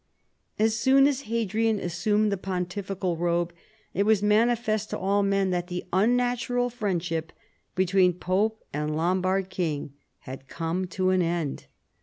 As 0.57 0.75
soon 0.75 1.05
as 1.05 1.25
Hadrian 1.29 1.79
assumed 1.79 2.31
the 2.31 2.35
pontifical 2.35 3.17
robe 3.17 3.53
it 3.93 4.01
was 4.03 4.23
manifest 4.23 4.89
to 4.89 4.97
all 4.97 5.21
men 5.21 5.51
that 5.51 5.67
the 5.67 5.83
unnatural 5.93 6.71
friendship 6.71 7.31
between 7.75 8.13
pope 8.13 8.63
and 8.73 8.95
Lombard 8.97 9.51
king 9.51 9.93
had 10.21 10.47
come 10.47 10.87
to 10.87 11.11
an 11.11 11.21
end. 11.21 11.67